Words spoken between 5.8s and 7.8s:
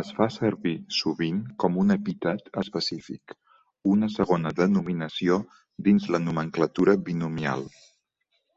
dins la nomenclatura binomial.